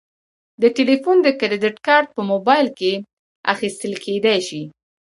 د 0.61 0.63
تلیفون 0.77 1.17
د 1.23 1.27
کریدت 1.39 1.75
کارت 1.87 2.09
په 2.15 2.21
موبایل 2.31 2.67
کې 2.79 2.93
اخیستل 3.53 3.93
کیدی 4.05 4.39
شي. 4.47 4.63